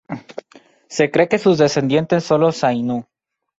Se 0.89 1.11
cree 1.11 1.27
que 1.27 1.37
sus 1.37 1.59
descendientes 1.59 2.23
son 2.23 2.41
los 2.41 2.63
Ainu. 2.63 3.05